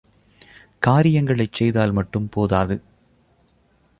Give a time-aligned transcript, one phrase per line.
[0.81, 2.77] காரியங்களைச் செய்தால் மட்டும் போதாது.